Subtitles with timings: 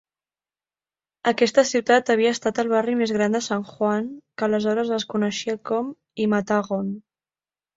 [1.31, 4.09] Aquesta ciutat havia estat el barri més gran de San Juan,
[4.41, 5.93] que aleshores es coneixia com
[6.25, 6.91] "Himatagon".